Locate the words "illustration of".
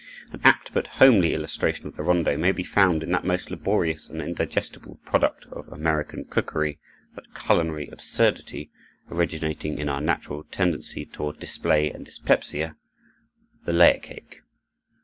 1.35-1.95